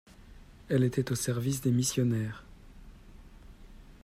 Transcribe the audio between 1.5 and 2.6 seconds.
des missionnaires.